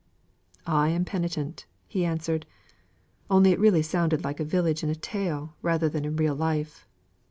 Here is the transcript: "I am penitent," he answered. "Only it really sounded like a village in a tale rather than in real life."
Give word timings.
"I 0.65 0.89
am 0.89 1.05
penitent," 1.05 1.67
he 1.87 2.05
answered. 2.05 2.47
"Only 3.29 3.51
it 3.51 3.59
really 3.59 3.83
sounded 3.83 4.23
like 4.23 4.39
a 4.39 4.43
village 4.43 4.81
in 4.83 4.89
a 4.89 4.95
tale 4.95 5.53
rather 5.61 5.89
than 5.89 6.05
in 6.05 6.15
real 6.15 6.33
life." 6.33 6.87